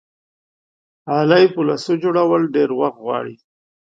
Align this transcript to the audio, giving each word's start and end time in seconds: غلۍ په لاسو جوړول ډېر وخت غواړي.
غلۍ 1.13 1.45
په 1.53 1.59
لاسو 1.67 1.93
جوړول 2.03 2.41
ډېر 2.55 2.69
وخت 2.79 2.97
غواړي. 3.05 3.35